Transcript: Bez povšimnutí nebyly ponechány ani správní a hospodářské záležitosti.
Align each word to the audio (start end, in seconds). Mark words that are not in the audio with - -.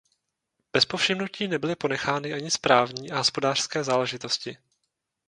Bez 0.73 0.85
povšimnutí 0.85 1.47
nebyly 1.47 1.75
ponechány 1.75 2.33
ani 2.33 2.51
správní 2.51 3.11
a 3.11 3.17
hospodářské 3.17 3.83
záležitosti. 3.83 4.57